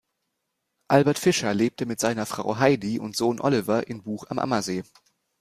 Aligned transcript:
Albert 0.87 1.19
Fischer 1.19 1.53
lebte 1.53 1.85
mit 1.85 1.99
seiner 1.99 2.25
Frau 2.25 2.57
Heidi 2.57 2.97
und 2.97 3.15
Sohn 3.15 3.39
Oliver 3.39 3.85
in 3.87 4.01
Buch 4.01 4.25
am 4.31 4.39
Ammersee. 4.39 4.83